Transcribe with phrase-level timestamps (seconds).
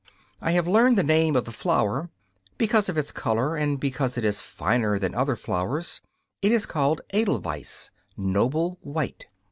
[0.41, 2.09] I have learned the name of the flower:
[2.57, 6.01] because of its colour, and because it is finer than other flowers,
[6.41, 9.27] it is called Edelweiss noble white.